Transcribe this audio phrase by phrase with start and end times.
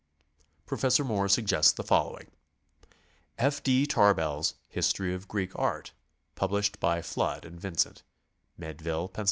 [0.65, 2.31] Professor Moore suggests the following:
[3.37, 3.61] F.
[3.61, 3.85] D.
[3.85, 5.91] Tarbell's "History of Greek Art,"
[6.33, 8.01] published by Flood & Vincent,
[8.57, 9.19] Meadville, Penn.